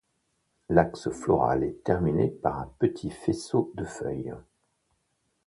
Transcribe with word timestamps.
L'axe 0.69 1.11
floral 1.11 1.63
est 1.63 1.83
terminé 1.83 2.31
par 2.31 2.59
un 2.59 2.73
petit 2.79 3.11
faisceau 3.11 3.71
de 3.75 3.85
feuilles. 3.85 4.33